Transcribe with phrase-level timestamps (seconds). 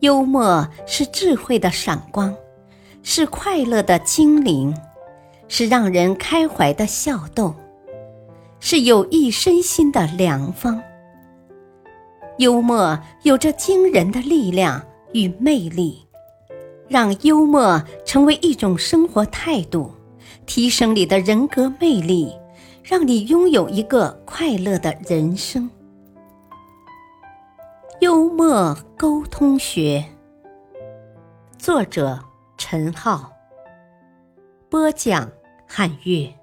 [0.00, 2.34] 幽默是智慧的闪光，
[3.02, 4.76] 是快乐的精灵，
[5.48, 7.54] 是让人开怀的笑动，
[8.60, 10.82] 是有益身心的良方。
[12.38, 14.82] 幽默有着惊人的力量
[15.12, 16.06] 与魅力，
[16.86, 19.90] 让幽默成为一种生活态度，
[20.44, 22.30] 提升你的人格魅力，
[22.82, 25.70] 让你拥有一个快乐的人生。
[28.00, 30.04] 幽默沟通学，
[31.58, 32.22] 作者
[32.58, 33.32] 陈浩，
[34.68, 35.32] 播讲
[35.66, 36.34] 汉月。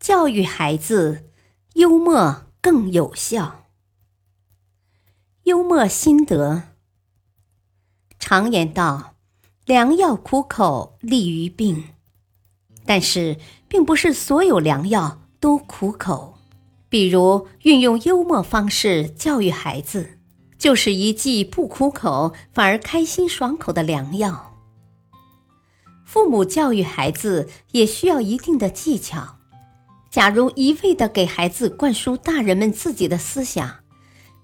[0.00, 1.30] 教育孩子，
[1.74, 3.66] 幽默更有效。
[5.44, 6.62] 幽默心得：
[8.18, 9.14] 常言道，
[9.64, 11.90] 良药苦口利于病，
[12.84, 16.35] 但是并不是所有良药都苦口。
[16.88, 20.18] 比如运用幽默方式教育孩子，
[20.58, 24.54] 就是一剂不苦口反而开心爽口的良药。
[26.04, 29.36] 父母教育孩子也需要一定的技巧。
[30.08, 33.80] 假如一味的给孩子灌输大人们自己的思想，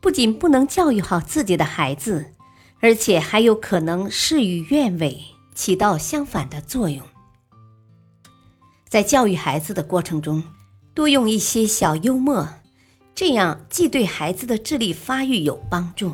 [0.01, 2.33] 不仅不能教育好自己的孩子，
[2.81, 5.19] 而且还有可能事与愿违，
[5.55, 7.01] 起到相反的作用。
[8.89, 10.43] 在教育孩子的过程中，
[10.95, 12.47] 多用一些小幽默，
[13.15, 16.12] 这样既对孩子的智力发育有帮助，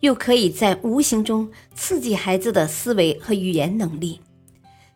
[0.00, 4.20] 又可以在无形中刺激孩子的思维和语言能力，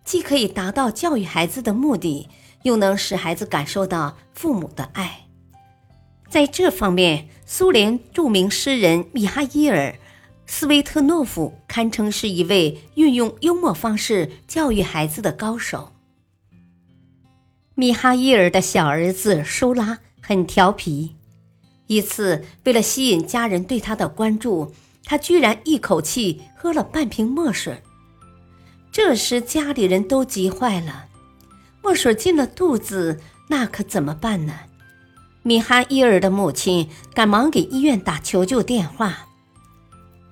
[0.04, 2.28] 既可以达到教育孩子的目的，
[2.62, 5.26] 又能使孩子感受到父母的爱。
[6.30, 9.90] 在这方面，苏联著名诗人米哈伊尔·
[10.46, 15.92] 斯维特诺夫堪称是一位运用幽默方式教育孩子的高手。
[17.78, 21.14] 米哈伊尔的小儿子舒拉很调皮，
[21.86, 27.80] 一次为了吸引家人对他的关注，他居然一口气喝了半瓶墨水。
[28.90, 31.06] 这时家里人都急坏了，
[31.80, 34.54] 墨水进了肚子，那可怎么办呢？
[35.44, 39.28] 米哈伊尔的母亲赶忙给医院打求救电话。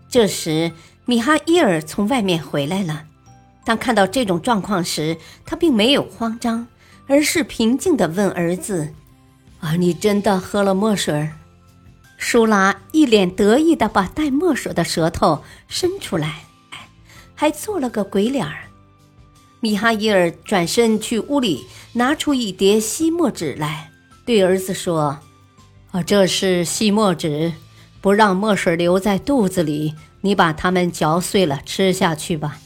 [0.08, 0.72] 这时
[1.04, 3.04] 米哈伊尔从外面回来了，
[3.64, 6.66] 当看到这种状况时，他并没有慌张。
[7.06, 8.92] 而是平静地问儿子
[9.60, 11.30] ：“啊，你真的喝了墨水？”
[12.18, 16.44] 舒拉一脸得意地把带墨水的舌头伸出来，
[17.34, 18.64] 还做了个鬼脸儿。
[19.60, 23.90] 米哈伊尔转身去屋里拿出一叠吸墨纸来，
[24.24, 25.18] 对儿子说
[25.92, 27.52] ：“啊，这是吸墨纸，
[28.00, 32.58] 不让墨水留在肚子里，你把它们嚼碎了吃下去吧。”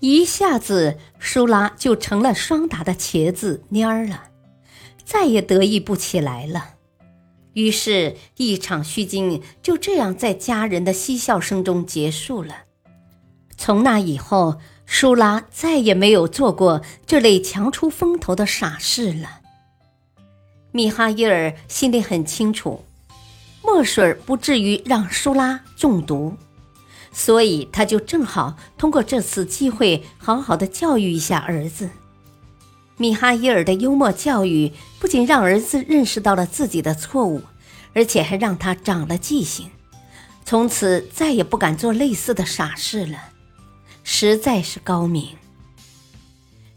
[0.00, 4.24] 一下子，舒拉就成了双打的茄子蔫儿了，
[5.04, 6.74] 再也得意不起来了。
[7.54, 12.54] 于是，一场虚惊就这样在家人的嬉笑声中结束了。
[13.56, 19.40] 从那以后，舒拉再也没有做过这类强出风头的傻事了。
[20.70, 22.84] 米哈伊尔心里很清楚，
[23.64, 26.36] 墨水不至于让舒拉中毒。
[27.12, 31.90] 所以，他就正好通过这次机会，好好的教育一下儿子。
[32.96, 37.42] 米哈伊尔的幽默教育不仅让儿子认识到了自己的错误，
[37.94, 39.70] 而且还让他长了记性，
[40.44, 43.18] 从此再也不敢做类似的傻事了，
[44.02, 45.36] 实在是高明。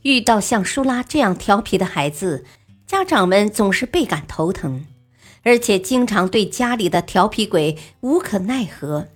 [0.03, 2.45] 遇到像舒拉这样调皮的孩子，
[2.87, 4.85] 家长们总是倍感头疼，
[5.43, 9.07] 而且经常对家里的调皮鬼无可奈何。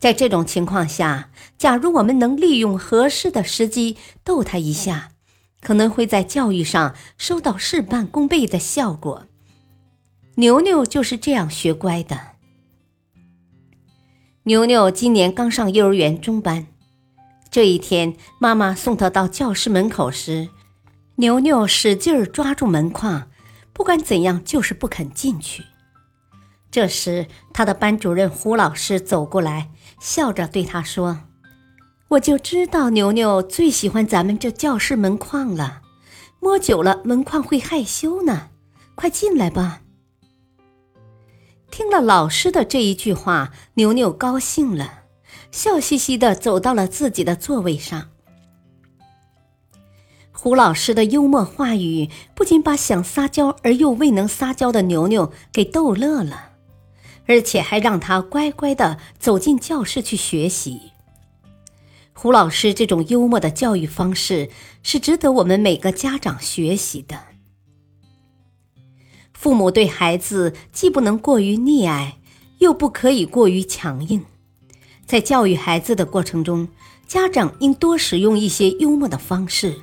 [0.00, 1.28] 在这种情况下，
[1.58, 5.10] 假如我们能利用合适的时机逗他一下，
[5.60, 9.26] 可能会在教育上收到事半功倍的效果。
[10.36, 12.18] 牛牛就是这样学乖的。
[14.44, 16.66] 牛牛今年刚上幼儿园中班，
[17.50, 20.48] 这一天，妈妈送他到教室门口时，
[21.16, 23.28] 牛牛使劲抓住门框，
[23.74, 25.62] 不管怎样就是不肯进去。
[26.70, 29.70] 这时，他的班主任胡老师走过来。
[30.00, 31.24] 笑着对他说
[32.08, 35.82] ：“我就知道牛牛最喜欢咱们这教室门框了，
[36.40, 38.48] 摸久了门框会害羞呢。
[38.94, 39.82] 快进来吧。”
[41.70, 45.02] 听了老师的这一句话，牛牛高兴了，
[45.50, 48.08] 笑嘻嘻的走到了自己的座位上。
[50.32, 56.49] 胡老师的幽默话语不仅把想撒娇而又未能撒娇的牛牛给逗乐了。
[57.30, 60.80] 而且还让他乖乖的走进教室去学习。
[62.12, 64.50] 胡老师这种幽默的教育方式
[64.82, 67.16] 是值得我们每个家长学习的。
[69.32, 72.16] 父母对孩子既不能过于溺爱，
[72.58, 74.24] 又不可以过于强硬。
[75.06, 76.66] 在教育孩子的过程中，
[77.06, 79.76] 家长应多使用一些幽默的方式，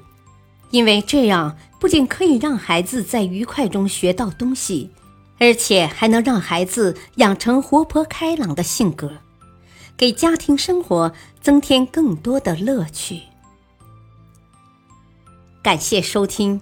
[0.71, 4.91] 因为这样不仅可以让孩子在愉快中学到东西，
[5.39, 9.17] 而且还能让孩子养成活泼开朗的性格，
[9.95, 13.21] 给家庭生活增添更多的乐趣。
[15.61, 16.61] 感谢收听，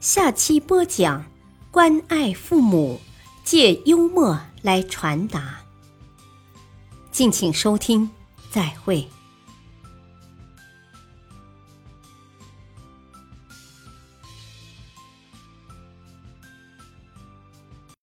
[0.00, 1.24] 下期播讲
[1.70, 3.00] 关爱父母，
[3.42, 5.60] 借幽默来传达。
[7.10, 8.10] 敬请收听，
[8.50, 9.08] 再会。